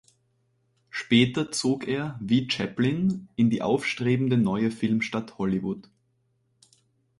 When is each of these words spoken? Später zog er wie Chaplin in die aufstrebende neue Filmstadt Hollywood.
Später 0.89 1.51
zog 1.51 1.87
er 1.87 2.17
wie 2.23 2.47
Chaplin 2.49 3.27
in 3.35 3.51
die 3.51 3.61
aufstrebende 3.61 4.35
neue 4.35 4.71
Filmstadt 4.71 5.37
Hollywood. 5.37 5.91